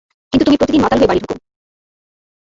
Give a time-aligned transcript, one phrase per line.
[0.33, 1.35] কিন্তু তুমি প্রতিদিন মাতাল হয়ে বাড়ি ঢোকো।